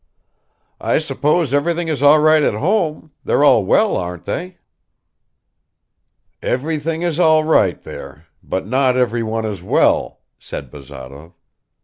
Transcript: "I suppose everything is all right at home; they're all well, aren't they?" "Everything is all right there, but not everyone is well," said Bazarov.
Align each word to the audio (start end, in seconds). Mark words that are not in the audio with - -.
"I 0.79 0.97
suppose 0.97 1.53
everything 1.53 1.87
is 1.87 2.01
all 2.01 2.17
right 2.19 2.41
at 2.41 2.55
home; 2.55 3.11
they're 3.23 3.43
all 3.43 3.63
well, 3.63 3.95
aren't 3.95 4.25
they?" 4.25 4.57
"Everything 6.41 7.03
is 7.03 7.19
all 7.19 7.43
right 7.43 7.79
there, 7.83 8.25
but 8.41 8.65
not 8.65 8.97
everyone 8.97 9.45
is 9.45 9.61
well," 9.61 10.17
said 10.39 10.71
Bazarov. 10.71 11.33